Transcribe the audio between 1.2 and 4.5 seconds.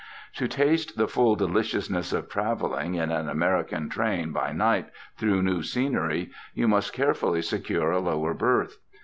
deliciousness of travelling in an American train